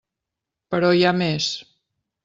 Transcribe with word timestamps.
Però 0.75 0.91
hi 1.01 1.05
ha 1.11 1.15
més. 1.21 1.53